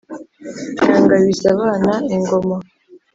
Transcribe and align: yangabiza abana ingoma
yangabiza 0.89 1.45
abana 1.55 1.91
ingoma 2.15 2.55